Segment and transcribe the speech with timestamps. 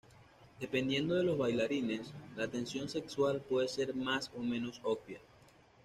[0.59, 5.19] Dependiendo de los bailarines, la tensión sexual puede ser más o menos obvia.